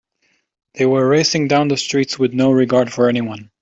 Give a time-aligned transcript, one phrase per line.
[0.73, 3.51] They were racing down the streets with no regard for anyone.